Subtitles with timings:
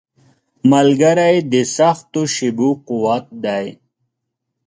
[0.71, 3.65] ملګری د سختو شېبو قوت دی.